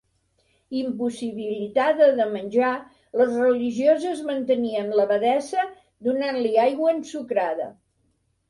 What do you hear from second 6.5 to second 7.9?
aigua ensucrada.